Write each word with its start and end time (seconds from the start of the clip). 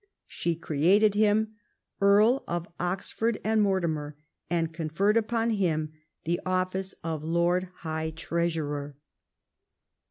She 0.25 0.55
created 0.55 1.13
him 1.13 1.57
Earl 2.01 2.43
of 2.47 2.67
Oxford 2.79 3.37
and 3.43 3.61
Mortimer, 3.61 4.17
and 4.49 4.73
conferred 4.73 5.15
upon 5.15 5.51
him 5.51 5.93
the 6.23 6.41
office 6.43 6.95
of 7.03 7.23
Lord 7.23 7.65
High 7.81 8.09
Treasurer. 8.09 8.97